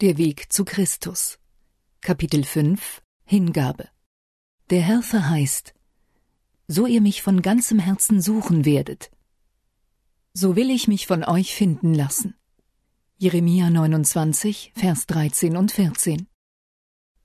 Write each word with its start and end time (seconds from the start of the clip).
Der 0.00 0.16
Weg 0.16 0.50
zu 0.50 0.64
Christus. 0.64 1.38
Kapitel 2.00 2.42
5 2.42 3.02
Hingabe. 3.22 3.86
Der 4.70 4.80
Herr 4.80 5.02
verheißt, 5.02 5.74
so 6.66 6.86
ihr 6.86 7.02
mich 7.02 7.20
von 7.20 7.42
ganzem 7.42 7.78
Herzen 7.78 8.22
suchen 8.22 8.64
werdet, 8.64 9.10
so 10.32 10.56
will 10.56 10.70
ich 10.70 10.88
mich 10.88 11.06
von 11.06 11.22
euch 11.22 11.54
finden 11.54 11.92
lassen. 11.92 12.34
Jeremia 13.18 13.68
29, 13.68 14.72
Vers 14.74 15.06
13 15.06 15.58
und 15.58 15.70
14. 15.70 16.26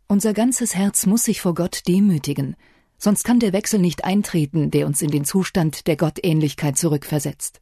Unser 0.09 0.33
ganzes 0.33 0.75
Herz 0.75 1.05
muss 1.05 1.23
sich 1.23 1.39
vor 1.39 1.55
Gott 1.55 1.87
demütigen, 1.87 2.57
sonst 2.97 3.23
kann 3.23 3.39
der 3.39 3.53
Wechsel 3.53 3.79
nicht 3.79 4.03
eintreten, 4.03 4.69
der 4.69 4.85
uns 4.85 5.01
in 5.01 5.11
den 5.11 5.23
Zustand 5.23 5.87
der 5.87 5.95
Gottähnlichkeit 5.95 6.77
zurückversetzt. 6.77 7.61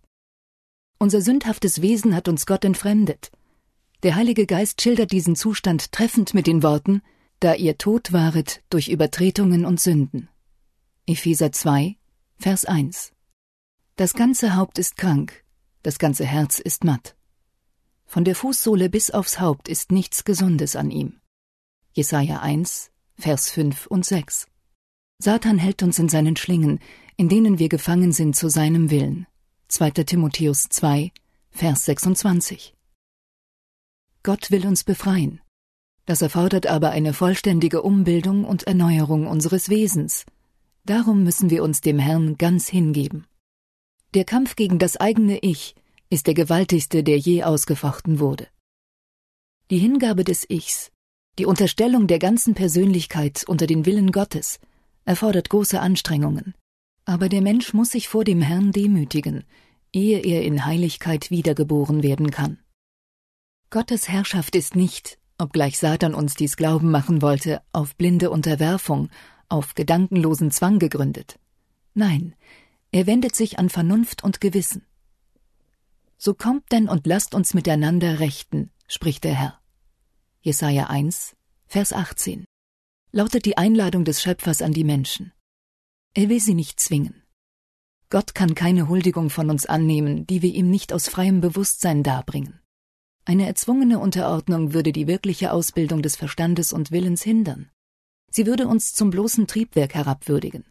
Unser 0.97 1.21
sündhaftes 1.21 1.83
Wesen 1.83 2.15
hat 2.15 2.27
uns 2.27 2.47
Gott 2.47 2.65
entfremdet. 2.65 3.29
Der 4.03 4.15
Heilige 4.15 4.45
Geist 4.45 4.81
schildert 4.81 5.13
diesen 5.13 5.37
Zustand 5.37 5.93
treffend 5.93 6.33
mit 6.33 6.45
den 6.45 6.61
Worten, 6.61 7.01
da 7.39 7.53
ihr 7.53 7.77
tot 7.77 8.11
waret 8.11 8.61
durch 8.69 8.89
Übertretungen 8.89 9.65
und 9.65 9.79
Sünden. 9.79 10.27
Epheser 11.07 11.53
2, 11.53 11.95
Vers 12.37 12.65
1. 12.65 13.13
Das 13.95 14.13
ganze 14.13 14.57
Haupt 14.57 14.77
ist 14.77 14.97
krank, 14.97 15.45
das 15.83 15.99
ganze 15.99 16.25
Herz 16.25 16.59
ist 16.59 16.83
matt. 16.83 17.15
Von 18.05 18.25
der 18.25 18.35
Fußsohle 18.35 18.89
bis 18.89 19.09
aufs 19.09 19.39
Haupt 19.39 19.69
ist 19.69 19.93
nichts 19.93 20.25
Gesundes 20.25 20.75
an 20.75 20.91
ihm. 20.91 21.21
Jesaja 21.93 22.41
1, 22.41 22.91
Vers 23.15 23.51
5 23.51 23.87
und 23.87 24.05
6. 24.05 24.47
Satan 25.19 25.57
hält 25.57 25.81
uns 25.81 25.97
in 25.97 26.09
seinen 26.09 26.35
Schlingen, 26.35 26.79
in 27.15 27.29
denen 27.29 27.57
wir 27.57 27.69
gefangen 27.69 28.11
sind 28.11 28.35
zu 28.35 28.49
seinem 28.49 28.89
Willen. 28.89 29.27
2. 29.69 29.91
Timotheus 29.91 30.67
2, 30.67 31.13
Vers 31.51 31.85
26. 31.85 32.75
Gott 34.23 34.51
will 34.51 34.65
uns 34.65 34.85
befreien. 34.85 35.41
Das 36.05 36.21
erfordert 36.21 36.65
aber 36.65 36.91
eine 36.91 37.13
vollständige 37.13 37.81
Umbildung 37.81 38.45
und 38.45 38.63
Erneuerung 38.63 39.27
unseres 39.27 39.69
Wesens. 39.69 40.25
Darum 40.85 41.23
müssen 41.23 41.49
wir 41.49 41.61
uns 41.61 41.81
dem 41.81 41.99
Herrn 41.99 42.37
ganz 42.37 42.69
hingeben. 42.69 43.25
Der 44.13 44.23
Kampf 44.23 44.55
gegen 44.55 44.79
das 44.79 44.95
eigene 44.95 45.39
Ich 45.39 45.75
ist 46.09 46.27
der 46.27 46.33
gewaltigste, 46.35 47.03
der 47.03 47.17
je 47.17 47.43
ausgefochten 47.43 48.19
wurde. 48.19 48.47
Die 49.69 49.79
Hingabe 49.79 50.23
des 50.23 50.49
Ichs, 50.49 50.91
die 51.37 51.45
Unterstellung 51.45 52.07
der 52.07 52.19
ganzen 52.19 52.53
Persönlichkeit 52.53 53.43
unter 53.45 53.67
den 53.67 53.85
Willen 53.85 54.11
Gottes, 54.11 54.59
erfordert 55.03 55.49
große 55.49 55.81
Anstrengungen. 55.81 56.53
Aber 57.05 57.27
der 57.27 57.41
Mensch 57.41 57.73
muss 57.73 57.91
sich 57.91 58.07
vor 58.07 58.23
dem 58.23 58.41
Herrn 58.41 58.71
demütigen, 58.71 59.43
ehe 59.91 60.19
er 60.19 60.43
in 60.43 60.65
Heiligkeit 60.65 61.29
wiedergeboren 61.29 62.03
werden 62.03 62.31
kann. 62.31 62.62
Gottes 63.73 64.07
Herrschaft 64.07 64.55
ist 64.55 64.75
nicht, 64.75 65.17
obgleich 65.39 65.79
Satan 65.79 66.13
uns 66.13 66.35
dies 66.35 66.57
glauben 66.57 66.91
machen 66.91 67.23
wollte, 67.23 67.63
auf 67.71 67.95
blinde 67.95 68.29
Unterwerfung, 68.29 69.09
auf 69.49 69.73
gedankenlosen 69.73 70.51
Zwang 70.51 70.77
gegründet. 70.77 71.39
Nein, 71.95 72.35
er 72.91 73.07
wendet 73.07 73.35
sich 73.35 73.57
an 73.57 73.69
Vernunft 73.69 74.23
und 74.23 74.41
Gewissen. 74.41 74.85
So 76.19 76.35
kommt 76.35 76.71
denn 76.71 76.87
und 76.87 77.07
lasst 77.07 77.33
uns 77.33 77.55
miteinander 77.55 78.19
rechten, 78.19 78.69
spricht 78.87 79.23
der 79.23 79.33
Herr. 79.33 79.59
Jesaja 80.41 80.91
1, 80.91 81.35
Vers 81.65 81.93
18. 81.93 82.45
Lautet 83.11 83.43
die 83.45 83.57
Einladung 83.57 84.05
des 84.05 84.21
Schöpfers 84.21 84.61
an 84.61 84.73
die 84.73 84.83
Menschen. 84.83 85.33
Er 86.13 86.29
will 86.29 86.39
sie 86.39 86.53
nicht 86.53 86.79
zwingen. 86.79 87.23
Gott 88.11 88.35
kann 88.35 88.53
keine 88.53 88.87
Huldigung 88.87 89.31
von 89.31 89.49
uns 89.49 89.65
annehmen, 89.65 90.27
die 90.27 90.43
wir 90.43 90.53
ihm 90.53 90.69
nicht 90.69 90.93
aus 90.93 91.07
freiem 91.07 91.41
Bewusstsein 91.41 92.03
darbringen. 92.03 92.59
Eine 93.25 93.47
erzwungene 93.47 93.99
Unterordnung 93.99 94.73
würde 94.73 94.91
die 94.91 95.07
wirkliche 95.07 95.53
Ausbildung 95.53 96.01
des 96.01 96.17
Verstandes 96.17 96.73
und 96.73 96.91
Willens 96.91 97.23
hindern. 97.23 97.69
Sie 98.29 98.45
würde 98.45 98.67
uns 98.67 98.93
zum 98.93 99.11
bloßen 99.11 99.47
Triebwerk 99.47 99.93
herabwürdigen. 99.93 100.65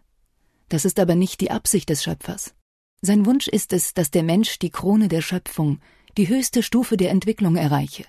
Das 0.69 0.85
ist 0.85 0.99
aber 0.99 1.15
nicht 1.15 1.41
die 1.41 1.51
Absicht 1.51 1.89
des 1.89 2.03
Schöpfers. 2.03 2.55
Sein 3.01 3.25
Wunsch 3.25 3.49
ist 3.49 3.73
es, 3.73 3.95
dass 3.95 4.11
der 4.11 4.23
Mensch 4.23 4.59
die 4.59 4.71
Krone 4.71 5.09
der 5.09 5.23
Schöpfung, 5.23 5.81
die 6.19 6.29
höchste 6.29 6.63
Stufe 6.63 6.97
der 6.97 7.11
Entwicklung 7.11 7.57
erreiche. 7.57 8.05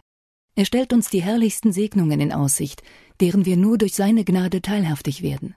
Er 0.55 0.65
stellt 0.65 0.93
uns 0.93 1.09
die 1.09 1.21
herrlichsten 1.21 1.71
Segnungen 1.71 2.19
in 2.19 2.31
Aussicht, 2.31 2.83
deren 3.21 3.45
wir 3.45 3.57
nur 3.57 3.77
durch 3.77 3.95
seine 3.95 4.23
Gnade 4.23 4.61
teilhaftig 4.61 5.23
werden. 5.23 5.55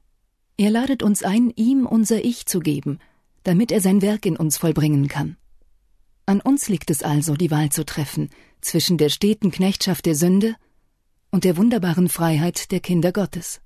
Er 0.57 0.71
ladet 0.71 1.03
uns 1.03 1.23
ein, 1.23 1.51
ihm 1.51 1.87
unser 1.87 2.25
Ich 2.25 2.47
zu 2.47 2.61
geben, 2.61 2.99
damit 3.43 3.73
er 3.73 3.81
sein 3.81 4.01
Werk 4.01 4.25
in 4.25 4.37
uns 4.37 4.57
vollbringen 4.57 5.09
kann. 5.09 5.37
An 6.27 6.41
uns 6.41 6.69
liegt 6.69 6.91
es 6.91 7.05
also, 7.05 7.37
die 7.37 7.53
Wahl 7.53 7.71
zu 7.71 7.87
treffen 7.87 8.31
zwischen 8.61 8.99
der 8.99 9.11
steten 9.11 9.53
Knechtschaft 9.53 10.07
der 10.07 10.17
Sünde 10.17 10.57
und 11.31 11.45
der 11.45 11.57
wunderbaren 11.57 12.09
Freiheit 12.09 12.73
der 12.73 12.81
Kinder 12.81 13.13
Gottes. 13.13 13.61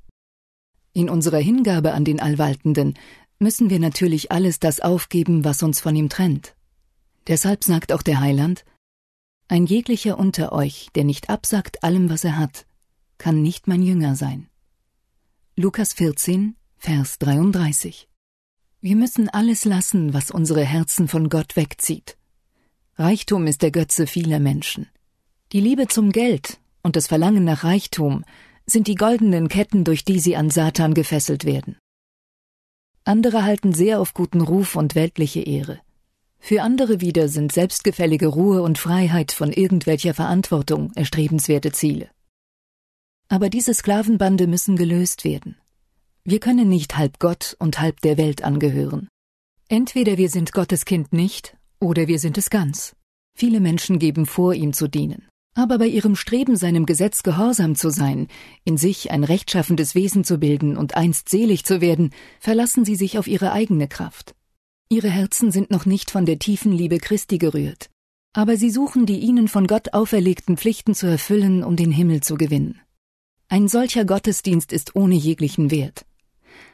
In 0.93 1.09
unserer 1.09 1.39
Hingabe 1.39 1.93
an 1.93 2.05
den 2.05 2.21
Allwaltenden 2.21 2.99
müssen 3.39 3.71
wir 3.71 3.79
natürlich 3.79 4.31
alles 4.31 4.61
das 4.61 4.81
aufgeben, 4.81 5.43
was 5.43 5.63
uns 5.63 5.81
von 5.81 5.97
ihm 5.97 6.11
trennt. 6.11 6.55
Deshalb 7.27 7.65
sagt 7.65 7.93
auch 7.93 8.03
der 8.03 8.21
Heiland, 8.21 8.67
ein 9.49 9.65
jeglicher 9.67 10.19
unter 10.19 10.53
euch, 10.53 10.91
der 10.95 11.05
nicht 11.05 11.31
absagt 11.31 11.83
allem, 11.83 12.11
was 12.11 12.25
er 12.25 12.37
hat, 12.37 12.67
kann 13.17 13.41
nicht 13.41 13.69
mein 13.69 13.83
Jünger 13.83 14.17
sein. 14.17 14.49
Lukas 15.57 15.95
14, 15.95 16.57
Vers 16.77 17.19
33. 17.19 18.09
Wir 18.81 18.97
müssen 18.97 19.29
alles 19.29 19.65
lassen, 19.65 20.13
was 20.13 20.31
unsere 20.31 20.65
Herzen 20.65 21.09
von 21.09 21.29
Gott 21.29 21.57
wegzieht. 21.57 22.17
Reichtum 23.01 23.47
ist 23.47 23.63
der 23.63 23.71
Götze 23.71 24.07
vieler 24.07 24.41
Menschen. 24.41 24.87
Die 25.53 25.61
Liebe 25.61 25.89
zum 25.89 26.13
Geld 26.13 26.59
und 26.83 26.97
das 26.97 27.07
Verlangen 27.07 27.45
nach 27.45 27.65
Reichtum 27.65 28.27
sind 28.67 28.89
die 28.89 28.95
goldenen 28.95 29.49
Ketten, 29.49 29.85
durch 29.85 30.05
die 30.05 30.21
sie 30.21 30.37
an 30.37 30.51
Satan 30.51 30.93
gefesselt 30.93 31.47
werden. 31.47 31.79
Andere 33.05 33.43
halten 33.43 33.73
sehr 33.73 34.03
auf 34.03 34.13
guten 34.13 34.43
Ruf 34.43 34.77
und 34.77 34.95
weltliche 34.95 35.41
Ehre. 35.41 35.81
Für 36.41 36.61
andere 36.61 37.01
wieder 37.01 37.29
sind 37.29 37.53
selbstgefällige 37.53 38.27
Ruhe 38.27 38.61
und 38.61 38.77
Freiheit 38.77 39.33
von 39.33 39.51
irgendwelcher 39.51 40.13
Verantwortung 40.13 40.93
erstrebenswerte 40.95 41.73
Ziele. 41.73 42.11
Aber 43.29 43.49
diese 43.49 43.73
Sklavenbande 43.73 44.47
müssen 44.47 44.77
gelöst 44.77 45.25
werden. 45.25 45.57
Wir 46.25 46.39
können 46.39 46.69
nicht 46.69 46.99
halb 46.99 47.19
Gott 47.19 47.57
und 47.61 47.81
halb 47.81 48.03
der 48.03 48.19
Welt 48.19 48.45
angehören. 48.45 49.09
Entweder 49.69 50.19
wir 50.19 50.29
sind 50.29 50.53
Gottes 50.53 50.85
Kind 50.85 51.15
nicht, 51.15 51.57
oder 51.81 52.07
wir 52.07 52.19
sind 52.19 52.39
es 52.39 52.51
ganz. 52.51 52.95
Viele 53.37 53.61
Menschen 53.61 53.99
geben 53.99 54.27
vor, 54.27 54.55
ihm 54.55 54.73
zu 54.73 54.89
dienen. 54.89 55.27
Aber 55.55 55.79
bei 55.79 55.87
ihrem 55.87 56.15
Streben, 56.15 56.57
seinem 56.57 56.87
Gesetz 56.87 57.23
gehorsam 57.23 57.75
zu 57.75 57.91
sein, 57.91 58.29
in 58.65 58.77
sich 58.77 59.11
ein 59.11 59.25
rechtschaffendes 59.25 59.95
Wesen 59.95 60.23
zu 60.23 60.39
bilden 60.39 60.77
und 60.77 60.95
einst 60.97 61.29
selig 61.29 61.65
zu 61.65 61.81
werden, 61.81 62.11
verlassen 62.39 62.85
sie 62.85 62.95
sich 62.95 63.19
auf 63.19 63.27
ihre 63.27 63.53
eigene 63.53 63.89
Kraft. 63.89 64.35
Ihre 64.89 65.11
Herzen 65.11 65.51
sind 65.51 65.71
noch 65.71 65.87
nicht 65.87 66.11
von 66.11 66.27
der 66.27 66.39
tiefen 66.39 66.73
Liebe 66.73 66.99
Christi 66.99 67.39
gerührt, 67.39 67.91
aber 68.33 68.57
sie 68.57 68.71
suchen 68.71 69.07
die 69.07 69.19
ihnen 69.19 69.49
von 69.49 69.67
Gott 69.67 69.93
auferlegten 69.93 70.57
Pflichten 70.57 70.95
zu 70.95 71.07
erfüllen, 71.07 71.65
um 71.65 71.77
den 71.77 71.91
Himmel 71.91 72.23
zu 72.23 72.37
gewinnen. 72.37 72.81
Ein 73.49 73.67
solcher 73.67 74.05
Gottesdienst 74.05 74.73
ist 74.73 74.95
ohne 74.95 75.17
jeglichen 75.17 75.71
Wert. 75.71 76.05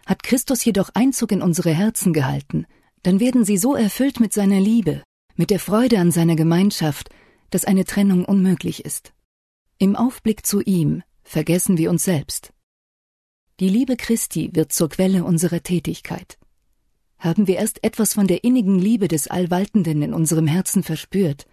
Hat 0.05 0.23
Christus 0.23 0.65
jedoch 0.65 0.91
Einzug 0.95 1.33
in 1.33 1.41
unsere 1.41 1.73
Herzen 1.73 2.13
gehalten, 2.13 2.67
dann 3.07 3.21
werden 3.21 3.45
sie 3.45 3.57
so 3.57 3.77
erfüllt 3.77 4.19
mit 4.19 4.33
seiner 4.33 4.59
Liebe, 4.59 5.05
mit 5.37 5.51
der 5.51 5.61
Freude 5.61 6.01
an 6.01 6.11
seiner 6.11 6.35
Gemeinschaft, 6.35 7.09
dass 7.51 7.65
eine 7.65 7.85
Trennung 7.85 8.25
unmöglich 8.25 8.85
ist. 8.85 9.13
Im 9.79 9.95
Aufblick 9.95 10.45
zu 10.45 10.61
ihm 10.61 11.05
vergessen 11.23 11.79
wir 11.79 11.91
uns 11.91 12.03
selbst. 12.03 12.53
Die 13.61 13.69
Liebe 13.69 13.97
Christi 13.97 14.51
wird 14.55 14.73
zur 14.73 14.89
Quelle 14.89 15.23
unserer 15.23 15.63
Tätigkeit. 15.63 16.37
Haben 17.19 17.47
wir 17.47 17.59
erst 17.59 17.85
etwas 17.85 18.13
von 18.13 18.27
der 18.27 18.43
innigen 18.43 18.81
Liebe 18.81 19.07
des 19.07 19.29
Allwaltenden 19.29 20.03
in 20.03 20.13
unserem 20.13 20.49
Herzen 20.49 20.83
verspürt, 20.83 21.47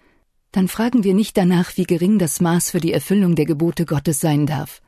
dann 0.51 0.67
fragen 0.67 1.03
wir 1.03 1.13
nicht 1.13 1.37
danach, 1.37 1.77
wie 1.77 1.83
gering 1.83 2.17
das 2.17 2.41
Maß 2.41 2.71
für 2.71 2.79
die 2.79 2.93
Erfüllung 2.93 3.35
der 3.35 3.45
Gebote 3.45 3.85
Gottes 3.85 4.19
sein 4.19 4.47
darf. 4.47 4.81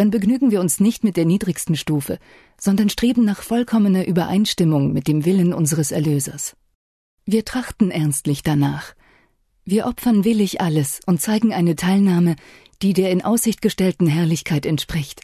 Dann 0.00 0.10
begnügen 0.10 0.50
wir 0.50 0.62
uns 0.62 0.80
nicht 0.80 1.04
mit 1.04 1.18
der 1.18 1.26
niedrigsten 1.26 1.76
Stufe, 1.76 2.18
sondern 2.58 2.88
streben 2.88 3.22
nach 3.26 3.42
vollkommener 3.42 4.06
Übereinstimmung 4.06 4.94
mit 4.94 5.06
dem 5.06 5.26
Willen 5.26 5.52
unseres 5.52 5.92
Erlösers. 5.92 6.56
Wir 7.26 7.44
trachten 7.44 7.90
ernstlich 7.90 8.42
danach, 8.42 8.94
wir 9.66 9.84
opfern 9.84 10.24
willig 10.24 10.62
alles 10.62 11.00
und 11.04 11.20
zeigen 11.20 11.52
eine 11.52 11.76
Teilnahme, 11.76 12.36
die 12.80 12.94
der 12.94 13.10
in 13.10 13.22
Aussicht 13.22 13.60
gestellten 13.60 14.06
Herrlichkeit 14.06 14.64
entspricht. 14.64 15.20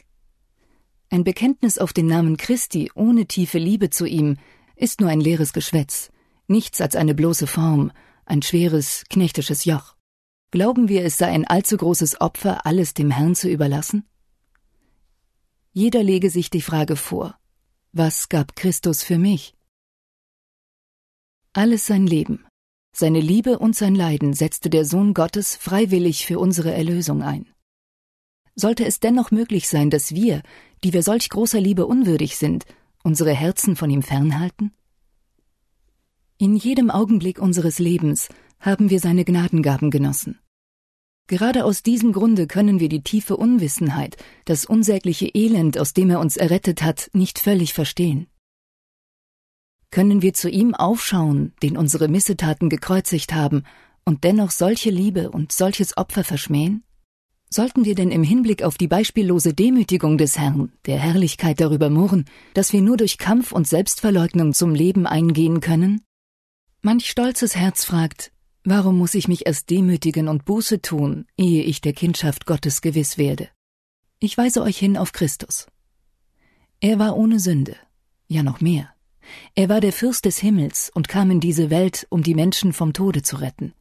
Ein 1.09 1.23
Bekenntnis 1.23 1.79
auf 1.79 1.91
den 1.91 2.05
Namen 2.05 2.37
Christi 2.37 2.91
ohne 2.93 3.25
tiefe 3.25 3.57
Liebe 3.57 3.89
zu 3.89 4.05
ihm 4.05 4.37
ist 4.75 5.01
nur 5.01 5.09
ein 5.09 5.21
leeres 5.21 5.53
Geschwätz, 5.53 6.11
nichts 6.45 6.81
als 6.81 6.95
eine 6.95 7.15
bloße 7.15 7.47
Form, 7.47 7.91
ein 8.27 8.43
schweres, 8.43 9.05
knechtisches 9.09 9.65
Joch. 9.65 9.95
Glauben 10.51 10.87
wir, 10.87 11.03
es 11.03 11.17
sei 11.17 11.29
ein 11.29 11.47
allzu 11.47 11.77
großes 11.77 12.21
Opfer, 12.21 12.67
alles 12.67 12.93
dem 12.93 13.09
Herrn 13.09 13.33
zu 13.33 13.49
überlassen? 13.49 14.03
Jeder 15.77 16.01
lege 16.01 16.31
sich 16.31 16.49
die 16.49 16.63
Frage 16.63 16.95
vor, 16.95 17.37
was 17.91 18.29
gab 18.29 18.55
Christus 18.55 19.03
für 19.03 19.19
mich? 19.19 19.53
Alles 21.53 21.85
sein 21.85 22.07
Leben, 22.07 22.47
seine 22.91 23.19
Liebe 23.19 23.59
und 23.59 23.75
sein 23.75 23.93
Leiden 23.93 24.33
setzte 24.33 24.71
der 24.71 24.85
Sohn 24.85 25.13
Gottes 25.13 25.55
freiwillig 25.55 26.25
für 26.25 26.39
unsere 26.39 26.73
Erlösung 26.73 27.21
ein. 27.21 27.45
Sollte 28.55 28.85
es 28.87 28.99
dennoch 28.99 29.29
möglich 29.29 29.67
sein, 29.67 29.91
dass 29.91 30.15
wir, 30.15 30.41
die 30.83 30.93
wir 30.93 31.03
solch 31.03 31.29
großer 31.29 31.61
Liebe 31.61 31.85
unwürdig 31.85 32.37
sind, 32.37 32.65
unsere 33.03 33.35
Herzen 33.35 33.75
von 33.75 33.91
ihm 33.91 34.01
fernhalten? 34.01 34.73
In 36.39 36.55
jedem 36.55 36.89
Augenblick 36.89 37.37
unseres 37.37 37.77
Lebens 37.77 38.29
haben 38.59 38.89
wir 38.89 38.99
seine 38.99 39.25
Gnadengaben 39.25 39.91
genossen. 39.91 40.39
Gerade 41.27 41.65
aus 41.65 41.83
diesem 41.83 42.13
Grunde 42.13 42.47
können 42.47 42.79
wir 42.79 42.87
die 42.87 43.03
tiefe 43.03 43.35
Unwissenheit, 43.35 44.15
das 44.45 44.63
unsägliche 44.63 45.27
Elend, 45.27 45.77
aus 45.77 45.93
dem 45.93 46.09
er 46.09 46.21
uns 46.21 46.37
errettet 46.37 46.81
hat, 46.81 47.09
nicht 47.13 47.37
völlig 47.37 47.73
verstehen. 47.73 48.27
Können 49.91 50.21
wir 50.21 50.33
zu 50.33 50.49
ihm 50.49 50.73
aufschauen, 50.73 51.53
den 51.61 51.77
unsere 51.77 52.07
Missetaten 52.07 52.69
gekreuzigt 52.69 53.33
haben, 53.33 53.63
und 54.05 54.23
dennoch 54.23 54.51
solche 54.51 54.89
Liebe 54.89 55.29
und 55.29 55.51
solches 55.51 55.97
Opfer 55.97 56.23
verschmähen? 56.23 56.83
Sollten 57.49 57.83
wir 57.83 57.95
denn 57.95 58.11
im 58.11 58.23
Hinblick 58.23 58.63
auf 58.63 58.77
die 58.77 58.87
beispiellose 58.87 59.53
Demütigung 59.53 60.17
des 60.17 60.37
Herrn, 60.37 60.71
der 60.85 60.97
Herrlichkeit 60.97 61.59
darüber 61.59 61.89
murren, 61.89 62.25
dass 62.53 62.71
wir 62.71 62.81
nur 62.81 62.97
durch 62.97 63.17
Kampf 63.17 63.51
und 63.51 63.67
Selbstverleugnung 63.67 64.53
zum 64.53 64.73
Leben 64.73 65.05
eingehen 65.05 65.59
können? 65.59 66.01
Manch 66.81 67.09
stolzes 67.09 67.55
Herz 67.55 67.83
fragt, 67.83 68.31
Warum 68.69 68.97
muss 68.97 69.13
ich 69.13 69.29
mich 69.29 69.45
erst 69.45 69.69
demütigen 69.69 70.27
und 70.27 70.43
Buße 70.43 70.81
tun, 70.81 71.25
ehe 71.37 71.63
ich 71.63 71.79
der 71.79 71.93
Kindschaft 71.93 72.45
Gottes 72.45 72.81
gewiss 72.81 73.17
werde? 73.17 73.47
Ich 74.19 74.37
weise 74.37 74.61
euch 74.61 74.77
hin 74.77 74.97
auf 74.97 75.13
Christus. 75.13 75.67
Er 76.81 76.99
war 76.99 77.15
ohne 77.15 77.39
Sünde, 77.39 77.77
ja 78.27 78.43
noch 78.43 78.59
mehr. 78.59 78.89
Er 79.55 79.69
war 79.69 79.79
der 79.79 79.93
Fürst 79.93 80.25
des 80.25 80.39
Himmels 80.39 80.91
und 80.93 81.07
kam 81.07 81.31
in 81.31 81.39
diese 81.39 81.69
Welt, 81.69 82.07
um 82.09 82.23
die 82.23 82.35
Menschen 82.35 82.73
vom 82.73 82.91
Tode 82.91 83.21
zu 83.21 83.37
retten. 83.37 83.73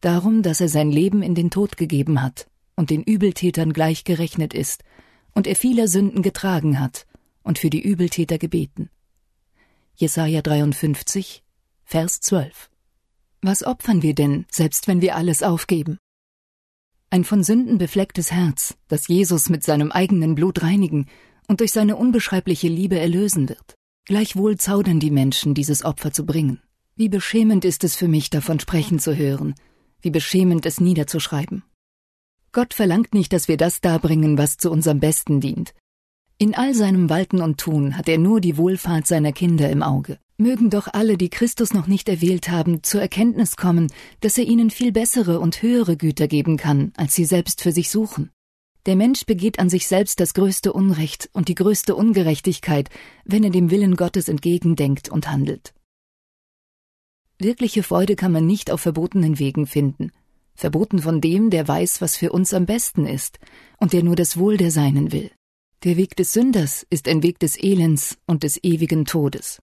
Darum, 0.00 0.42
dass 0.42 0.60
er 0.60 0.68
sein 0.68 0.90
Leben 0.90 1.22
in 1.22 1.36
den 1.36 1.50
Tod 1.50 1.76
gegeben 1.76 2.20
hat 2.20 2.48
und 2.74 2.90
den 2.90 3.04
Übeltätern 3.04 3.72
gleichgerechnet 3.72 4.52
ist 4.52 4.82
und 5.32 5.46
er 5.46 5.54
vieler 5.54 5.86
Sünden 5.86 6.22
getragen 6.22 6.80
hat 6.80 7.06
und 7.44 7.60
für 7.60 7.70
die 7.70 7.82
Übeltäter 7.82 8.38
gebeten. 8.38 8.90
Jesaja 9.94 10.42
53, 10.42 11.44
Vers 11.84 12.20
12. 12.20 12.68
Was 13.40 13.62
opfern 13.62 14.02
wir 14.02 14.14
denn, 14.14 14.46
selbst 14.50 14.88
wenn 14.88 15.00
wir 15.00 15.14
alles 15.14 15.42
aufgeben? 15.44 15.98
Ein 17.10 17.24
von 17.24 17.44
Sünden 17.44 17.78
beflecktes 17.78 18.32
Herz, 18.32 18.76
das 18.88 19.06
Jesus 19.06 19.48
mit 19.48 19.62
seinem 19.62 19.92
eigenen 19.92 20.34
Blut 20.34 20.62
reinigen 20.62 21.06
und 21.46 21.60
durch 21.60 21.72
seine 21.72 21.96
unbeschreibliche 21.96 22.68
Liebe 22.68 22.98
erlösen 22.98 23.48
wird. 23.48 23.76
Gleichwohl 24.06 24.56
zaudern 24.56 25.00
die 25.00 25.10
Menschen, 25.10 25.54
dieses 25.54 25.84
Opfer 25.84 26.12
zu 26.12 26.26
bringen. 26.26 26.60
Wie 26.96 27.08
beschämend 27.08 27.64
ist 27.64 27.84
es 27.84 27.94
für 27.94 28.08
mich, 28.08 28.28
davon 28.28 28.58
sprechen 28.58 28.98
zu 28.98 29.16
hören, 29.16 29.54
wie 30.00 30.10
beschämend 30.10 30.66
es 30.66 30.80
niederzuschreiben. 30.80 31.62
Gott 32.50 32.74
verlangt 32.74 33.14
nicht, 33.14 33.32
dass 33.32 33.46
wir 33.46 33.56
das 33.56 33.80
darbringen, 33.80 34.36
was 34.36 34.56
zu 34.56 34.70
unserem 34.70 34.98
Besten 34.98 35.40
dient. 35.40 35.74
In 36.38 36.54
all 36.54 36.74
seinem 36.74 37.08
Walten 37.08 37.40
und 37.40 37.58
Tun 37.58 37.96
hat 37.96 38.08
er 38.08 38.18
nur 38.18 38.40
die 38.40 38.56
Wohlfahrt 38.56 39.06
seiner 39.06 39.32
Kinder 39.32 39.70
im 39.70 39.82
Auge. 39.82 40.18
Mögen 40.40 40.70
doch 40.70 40.86
alle, 40.92 41.18
die 41.18 41.30
Christus 41.30 41.74
noch 41.74 41.88
nicht 41.88 42.08
erwählt 42.08 42.48
haben, 42.48 42.84
zur 42.84 43.00
Erkenntnis 43.00 43.56
kommen, 43.56 43.92
dass 44.20 44.38
er 44.38 44.44
ihnen 44.44 44.70
viel 44.70 44.92
bessere 44.92 45.40
und 45.40 45.62
höhere 45.62 45.96
Güter 45.96 46.28
geben 46.28 46.56
kann, 46.56 46.92
als 46.96 47.16
sie 47.16 47.24
selbst 47.24 47.60
für 47.60 47.72
sich 47.72 47.90
suchen. 47.90 48.30
Der 48.86 48.94
Mensch 48.94 49.26
begeht 49.26 49.58
an 49.58 49.68
sich 49.68 49.88
selbst 49.88 50.20
das 50.20 50.34
größte 50.34 50.72
Unrecht 50.72 51.28
und 51.32 51.48
die 51.48 51.56
größte 51.56 51.96
Ungerechtigkeit, 51.96 52.88
wenn 53.24 53.42
er 53.42 53.50
dem 53.50 53.72
Willen 53.72 53.96
Gottes 53.96 54.28
entgegendenkt 54.28 55.08
und 55.08 55.28
handelt. 55.28 55.74
Wirkliche 57.40 57.82
Freude 57.82 58.14
kann 58.14 58.30
man 58.30 58.46
nicht 58.46 58.70
auf 58.70 58.80
verbotenen 58.80 59.40
Wegen 59.40 59.66
finden, 59.66 60.12
verboten 60.54 61.00
von 61.00 61.20
dem, 61.20 61.50
der 61.50 61.66
weiß, 61.66 62.00
was 62.00 62.16
für 62.16 62.30
uns 62.30 62.54
am 62.54 62.64
besten 62.64 63.06
ist 63.06 63.40
und 63.78 63.92
der 63.92 64.04
nur 64.04 64.14
das 64.14 64.36
Wohl 64.36 64.56
der 64.56 64.70
Seinen 64.70 65.10
will. 65.10 65.32
Der 65.82 65.96
Weg 65.96 66.14
des 66.14 66.32
Sünders 66.32 66.86
ist 66.90 67.08
ein 67.08 67.24
Weg 67.24 67.40
des 67.40 67.60
Elends 67.60 68.18
und 68.26 68.44
des 68.44 68.62
ewigen 68.62 69.04
Todes. 69.04 69.58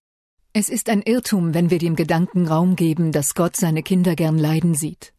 Es 0.58 0.70
ist 0.70 0.88
ein 0.88 1.02
Irrtum, 1.02 1.52
wenn 1.52 1.68
wir 1.68 1.78
dem 1.78 1.96
Gedanken 1.96 2.48
Raum 2.48 2.76
geben, 2.76 3.12
dass 3.12 3.34
Gott 3.34 3.56
seine 3.56 3.82
Kinder 3.82 4.16
gern 4.16 4.38
leiden 4.38 4.74
sieht. 4.74 5.12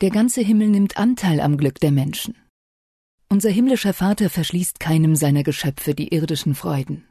Der 0.00 0.10
ganze 0.10 0.42
Himmel 0.42 0.68
nimmt 0.68 0.96
Anteil 0.96 1.40
am 1.40 1.56
Glück 1.56 1.80
der 1.80 1.90
Menschen. 1.90 2.36
Unser 3.28 3.50
himmlischer 3.50 3.92
Vater 3.92 4.30
verschließt 4.30 4.78
keinem 4.78 5.16
seiner 5.16 5.42
Geschöpfe 5.42 5.96
die 5.96 6.14
irdischen 6.14 6.54
Freuden. 6.54 7.04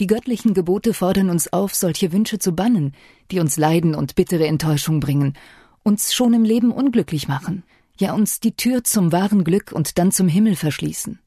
Die 0.00 0.06
göttlichen 0.06 0.54
Gebote 0.54 0.94
fordern 0.94 1.28
uns 1.28 1.52
auf, 1.52 1.74
solche 1.74 2.10
Wünsche 2.12 2.38
zu 2.38 2.52
bannen, 2.52 2.94
die 3.30 3.38
uns 3.38 3.58
Leiden 3.58 3.94
und 3.94 4.14
bittere 4.14 4.46
Enttäuschung 4.46 4.98
bringen, 4.98 5.36
uns 5.82 6.14
schon 6.14 6.32
im 6.32 6.44
Leben 6.44 6.72
unglücklich 6.72 7.28
machen, 7.28 7.64
ja 8.00 8.14
uns 8.14 8.40
die 8.40 8.56
Tür 8.56 8.82
zum 8.82 9.12
wahren 9.12 9.44
Glück 9.44 9.72
und 9.72 9.98
dann 9.98 10.10
zum 10.10 10.26
Himmel 10.26 10.56
verschließen. 10.56 11.18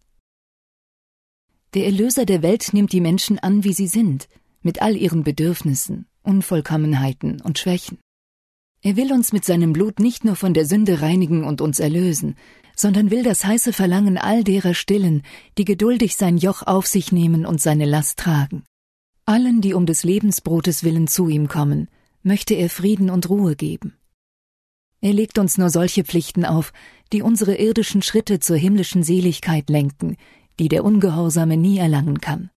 Der 1.76 1.86
Erlöser 1.86 2.26
der 2.26 2.42
Welt 2.42 2.74
nimmt 2.74 2.94
die 2.94 3.02
Menschen 3.02 3.38
an, 3.38 3.64
wie 3.64 3.74
sie 3.74 3.86
sind, 3.86 4.28
mit 4.62 4.82
all 4.82 4.96
ihren 4.96 5.24
Bedürfnissen, 5.24 6.08
Unvollkommenheiten 6.24 7.42
und 7.42 7.60
Schwächen. 7.60 8.00
Er 8.82 8.96
will 8.96 9.12
uns 9.12 9.34
mit 9.34 9.44
seinem 9.44 9.74
Blut 9.74 10.00
nicht 10.00 10.24
nur 10.24 10.36
von 10.36 10.54
der 10.54 10.66
Sünde 10.66 11.02
reinigen 11.02 11.44
und 11.44 11.60
uns 11.60 11.80
erlösen, 11.80 12.36
sondern 12.76 13.12
will 13.12 13.24
das 13.24 13.44
heiße 13.44 13.74
Verlangen 13.74 14.18
all 14.18 14.44
derer 14.44 14.74
stillen, 14.74 15.24
die 15.58 15.66
geduldig 15.66 16.16
sein 16.16 16.38
Joch 16.38 16.64
auf 16.66 16.88
sich 16.88 17.12
nehmen 17.12 17.46
und 17.46 17.60
seine 17.60 17.86
Last 17.86 18.20
tragen. 18.20 18.64
Allen, 19.26 19.60
die 19.60 19.74
um 19.74 19.86
des 19.86 20.04
Lebensbrotes 20.04 20.84
willen 20.84 21.08
zu 21.08 21.28
ihm 21.28 21.50
kommen, 21.50 21.90
möchte 22.24 22.54
er 22.54 22.70
Frieden 22.70 23.10
und 23.10 23.30
Ruhe 23.30 23.56
geben. 23.56 23.96
Er 25.02 25.14
legt 25.14 25.38
uns 25.40 25.58
nur 25.58 25.70
solche 25.70 26.04
Pflichten 26.04 26.46
auf, 26.46 26.74
die 27.12 27.22
unsere 27.22 27.56
irdischen 27.56 28.02
Schritte 28.02 28.40
zur 28.40 28.58
himmlischen 28.58 29.04
Seligkeit 29.04 29.70
lenken, 29.70 30.18
die 30.60 30.68
der 30.68 30.84
Ungehorsame 30.84 31.58
nie 31.58 31.78
erlangen 31.78 32.22
kann. 32.22 32.50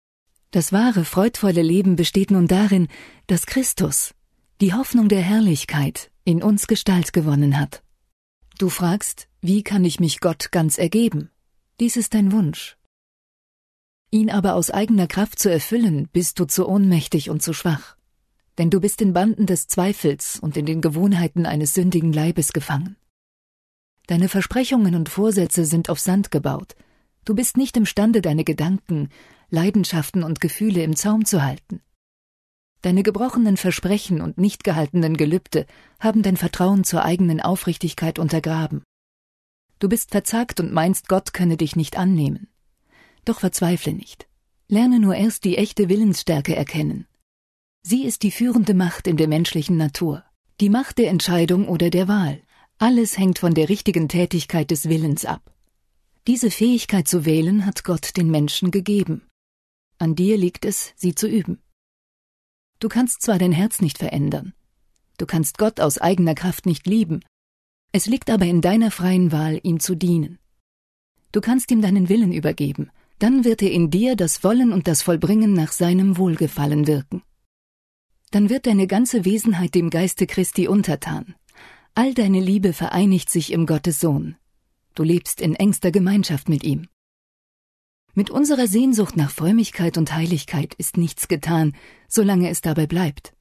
Das 0.52 0.70
wahre, 0.70 1.06
freudvolle 1.06 1.62
Leben 1.62 1.96
besteht 1.96 2.30
nun 2.30 2.46
darin, 2.46 2.88
dass 3.26 3.46
Christus, 3.46 4.14
die 4.60 4.74
Hoffnung 4.74 5.08
der 5.08 5.22
Herrlichkeit, 5.22 6.10
in 6.24 6.42
uns 6.42 6.66
Gestalt 6.66 7.14
gewonnen 7.14 7.58
hat. 7.58 7.82
Du 8.58 8.68
fragst, 8.68 9.28
wie 9.40 9.62
kann 9.62 9.82
ich 9.82 9.98
mich 9.98 10.20
Gott 10.20 10.52
ganz 10.52 10.76
ergeben? 10.76 11.30
Dies 11.80 11.96
ist 11.96 12.12
dein 12.12 12.32
Wunsch. 12.32 12.76
Ihn 14.10 14.28
aber 14.28 14.54
aus 14.54 14.70
eigener 14.70 15.06
Kraft 15.06 15.38
zu 15.38 15.50
erfüllen, 15.50 16.10
bist 16.12 16.38
du 16.38 16.44
zu 16.44 16.68
ohnmächtig 16.68 17.30
und 17.30 17.42
zu 17.42 17.54
schwach. 17.54 17.96
Denn 18.58 18.68
du 18.68 18.78
bist 18.78 19.00
in 19.00 19.14
Banden 19.14 19.46
des 19.46 19.68
Zweifels 19.68 20.38
und 20.38 20.58
in 20.58 20.66
den 20.66 20.82
Gewohnheiten 20.82 21.46
eines 21.46 21.72
sündigen 21.72 22.12
Leibes 22.12 22.52
gefangen. 22.52 22.96
Deine 24.06 24.28
Versprechungen 24.28 24.96
und 24.96 25.08
Vorsätze 25.08 25.64
sind 25.64 25.88
auf 25.88 25.98
Sand 25.98 26.30
gebaut. 26.30 26.76
Du 27.24 27.34
bist 27.34 27.56
nicht 27.56 27.78
imstande, 27.78 28.20
deine 28.20 28.44
Gedanken, 28.44 29.08
Leidenschaften 29.52 30.22
und 30.22 30.40
Gefühle 30.40 30.82
im 30.82 30.96
Zaum 30.96 31.26
zu 31.26 31.42
halten. 31.42 31.82
Deine 32.80 33.02
gebrochenen 33.02 33.58
Versprechen 33.58 34.22
und 34.22 34.38
nicht 34.38 34.64
gehaltenen 34.64 35.16
Gelübde 35.16 35.66
haben 36.00 36.22
dein 36.22 36.38
Vertrauen 36.38 36.84
zur 36.84 37.04
eigenen 37.04 37.40
Aufrichtigkeit 37.42 38.18
untergraben. 38.18 38.82
Du 39.78 39.90
bist 39.90 40.10
verzagt 40.10 40.58
und 40.58 40.72
meinst, 40.72 41.06
Gott 41.08 41.34
könne 41.34 41.58
dich 41.58 41.76
nicht 41.76 41.98
annehmen. 41.98 42.48
Doch 43.26 43.40
verzweifle 43.40 43.92
nicht. 43.92 44.26
Lerne 44.68 44.98
nur 44.98 45.16
erst 45.16 45.44
die 45.44 45.58
echte 45.58 45.90
Willensstärke 45.90 46.56
erkennen. 46.56 47.06
Sie 47.82 48.04
ist 48.04 48.22
die 48.22 48.30
führende 48.30 48.72
Macht 48.72 49.06
in 49.06 49.18
der 49.18 49.28
menschlichen 49.28 49.76
Natur, 49.76 50.24
die 50.60 50.70
Macht 50.70 50.96
der 50.96 51.10
Entscheidung 51.10 51.68
oder 51.68 51.90
der 51.90 52.08
Wahl. 52.08 52.40
Alles 52.78 53.18
hängt 53.18 53.38
von 53.38 53.52
der 53.52 53.68
richtigen 53.68 54.08
Tätigkeit 54.08 54.70
des 54.70 54.88
Willens 54.88 55.26
ab. 55.26 55.52
Diese 56.26 56.50
Fähigkeit 56.50 57.06
zu 57.06 57.26
wählen 57.26 57.66
hat 57.66 57.84
Gott 57.84 58.16
den 58.16 58.30
Menschen 58.30 58.70
gegeben. 58.70 59.28
An 60.02 60.16
dir 60.16 60.36
liegt 60.36 60.64
es, 60.64 60.94
sie 60.96 61.14
zu 61.14 61.28
üben. 61.28 61.60
Du 62.80 62.88
kannst 62.88 63.22
zwar 63.22 63.38
dein 63.38 63.52
Herz 63.52 63.80
nicht 63.80 63.98
verändern, 63.98 64.52
du 65.16 65.26
kannst 65.26 65.58
Gott 65.58 65.78
aus 65.78 65.98
eigener 65.98 66.34
Kraft 66.34 66.66
nicht 66.66 66.88
lieben, 66.88 67.20
es 67.92 68.06
liegt 68.06 68.28
aber 68.28 68.46
in 68.46 68.60
deiner 68.60 68.90
freien 68.90 69.30
Wahl, 69.30 69.60
ihm 69.62 69.78
zu 69.78 69.94
dienen. 69.94 70.40
Du 71.30 71.40
kannst 71.40 71.70
ihm 71.70 71.82
deinen 71.82 72.08
Willen 72.08 72.32
übergeben, 72.32 72.90
dann 73.20 73.44
wird 73.44 73.62
er 73.62 73.70
in 73.70 73.90
dir 73.90 74.16
das 74.16 74.42
Wollen 74.42 74.72
und 74.72 74.88
das 74.88 75.02
Vollbringen 75.02 75.52
nach 75.52 75.70
seinem 75.70 76.16
Wohlgefallen 76.16 76.88
wirken. 76.88 77.22
Dann 78.32 78.50
wird 78.50 78.66
deine 78.66 78.88
ganze 78.88 79.24
Wesenheit 79.24 79.76
dem 79.76 79.88
Geiste 79.88 80.26
Christi 80.26 80.66
untertan. 80.66 81.36
All 81.94 82.12
deine 82.12 82.40
Liebe 82.40 82.72
vereinigt 82.72 83.30
sich 83.30 83.52
im 83.52 83.66
Gottes 83.66 84.00
Sohn. 84.00 84.34
Du 84.96 85.04
lebst 85.04 85.40
in 85.40 85.54
engster 85.54 85.92
Gemeinschaft 85.92 86.48
mit 86.48 86.64
ihm. 86.64 86.88
Mit 88.14 88.28
unserer 88.28 88.66
Sehnsucht 88.66 89.16
nach 89.16 89.30
Frömmigkeit 89.30 89.96
und 89.96 90.14
Heiligkeit 90.14 90.74
ist 90.74 90.98
nichts 90.98 91.28
getan, 91.28 91.74
solange 92.08 92.50
es 92.50 92.60
dabei 92.60 92.86
bleibt. 92.86 93.32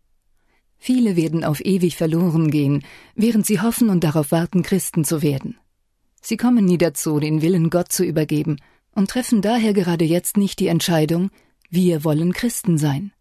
Viele 0.78 1.16
werden 1.16 1.44
auf 1.44 1.60
ewig 1.64 1.98
verloren 1.98 2.50
gehen, 2.50 2.84
während 3.14 3.46
sie 3.46 3.60
hoffen 3.60 3.90
und 3.90 4.04
darauf 4.04 4.32
warten, 4.32 4.64
Christen 4.64 5.04
zu 5.04 5.22
werden. 5.22 5.58
Sie 6.22 6.38
kommen 6.38 6.66
nie 6.66 6.78
dazu, 6.78 7.20
den 7.20 7.42
Willen 7.42 7.70
Gott 7.70 7.92
zu 7.92 8.06
übergeben 8.06 8.58
und 8.96 9.10
treffen 9.10 9.42
daher 9.42 9.74
gerade 9.74 10.06
jetzt 10.06 10.38
nicht 10.38 10.60
die 10.60 10.68
Entscheidung, 10.68 11.32
wir 11.70 12.04
wollen 12.04 12.32
Christen 12.32 12.78
sein. 12.78 13.12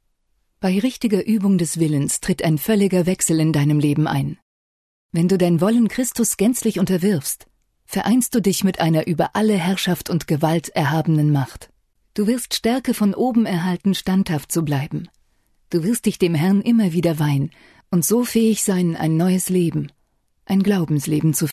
Bei 0.60 0.78
richtiger 0.78 1.26
Übung 1.26 1.58
des 1.58 1.80
Willens 1.80 2.20
tritt 2.20 2.44
ein 2.44 2.58
völliger 2.58 3.06
Wechsel 3.06 3.40
in 3.40 3.52
deinem 3.52 3.80
Leben 3.80 4.06
ein. 4.06 4.38
Wenn 5.10 5.26
du 5.26 5.36
dein 5.36 5.60
Wollen 5.60 5.88
Christus 5.88 6.36
gänzlich 6.36 6.78
unterwirfst, 6.78 7.49
vereinst 7.90 8.36
du 8.36 8.40
dich 8.40 8.62
mit 8.62 8.78
einer 8.78 9.08
über 9.08 9.30
alle 9.34 9.54
Herrschaft 9.54 10.10
und 10.10 10.28
Gewalt 10.28 10.68
erhabenen 10.68 11.32
Macht. 11.32 11.70
Du 12.14 12.28
wirst 12.28 12.54
Stärke 12.54 12.94
von 12.94 13.14
oben 13.14 13.46
erhalten, 13.46 13.96
standhaft 13.96 14.52
zu 14.52 14.64
bleiben. 14.64 15.08
Du 15.70 15.82
wirst 15.82 16.06
dich 16.06 16.16
dem 16.16 16.36
Herrn 16.36 16.60
immer 16.60 16.92
wieder 16.92 17.18
weihen 17.18 17.50
und 17.90 18.04
so 18.04 18.24
fähig 18.24 18.62
sein, 18.62 18.94
ein 18.94 19.16
neues 19.16 19.48
Leben, 19.48 19.90
ein 20.44 20.62
Glaubensleben 20.62 21.34
zu 21.34 21.48